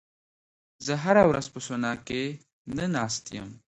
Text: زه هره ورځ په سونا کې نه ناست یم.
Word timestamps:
زه 0.85 0.93
هره 1.03 1.23
ورځ 1.29 1.45
په 1.53 1.59
سونا 1.67 1.93
کې 2.07 2.21
نه 2.75 2.85
ناست 2.95 3.25
یم. 3.35 3.49